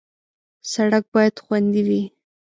سړک 0.71 1.03
باید 1.13 1.35
خوندي 1.43 1.81
وي. 1.87 2.03